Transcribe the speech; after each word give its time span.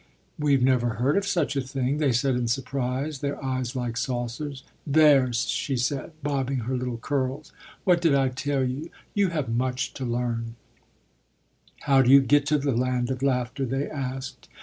"We 0.39 0.57
never 0.57 0.95
heard 0.95 1.15
of 1.15 1.27
such 1.27 1.55
a 1.55 1.61
thing," 1.61 1.99
they 1.99 2.11
said 2.11 2.33
in 2.33 2.47
surprise, 2.47 3.19
their 3.19 3.37
eyes 3.45 3.75
like 3.75 3.97
saucers. 3.97 4.63
"There!" 4.87 5.31
she 5.31 5.77
said, 5.77 6.13
bobbing 6.23 6.61
her 6.61 6.75
little 6.75 6.97
curls. 6.97 7.51
"What 7.83 8.01
did 8.01 8.15
I 8.15 8.29
tell 8.29 8.63
you. 8.63 8.89
You 9.13 9.27
have 9.29 9.47
much 9.49 9.93
to 9.93 10.03
learn." 10.03 10.55
"How 11.81 12.01
do 12.01 12.09
you 12.09 12.19
get 12.21 12.47
to 12.47 12.57
the 12.57 12.71
Land 12.75 13.11
of 13.11 13.21
Laughter?" 13.21 13.63
they 13.63 13.87
asked. 13.87 14.49